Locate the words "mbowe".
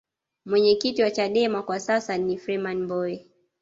2.83-3.25